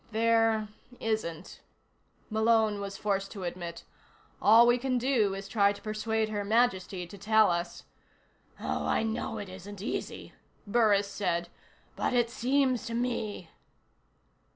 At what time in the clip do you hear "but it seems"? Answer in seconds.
11.95-12.87